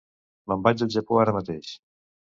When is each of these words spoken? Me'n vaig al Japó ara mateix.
Me'n 0.53 0.63
vaig 0.69 0.83
al 0.87 0.91
Japó 0.97 1.23
ara 1.27 1.39
mateix. 1.39 1.79